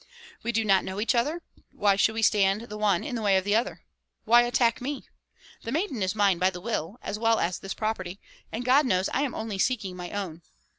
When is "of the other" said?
3.37-3.83